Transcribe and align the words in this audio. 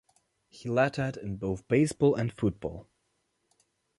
He 0.49 0.67
lettered 0.67 1.15
in 1.15 1.35
both 1.35 1.67
baseball 1.67 2.15
and 2.15 2.33
football. 2.33 2.87